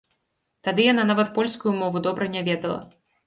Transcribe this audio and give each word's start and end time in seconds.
Тады 0.67 0.81
яна 0.93 1.03
нават 1.09 1.29
польскую 1.37 1.73
мову 1.83 2.03
добра 2.09 2.31
не 2.37 2.41
ведала. 2.51 2.81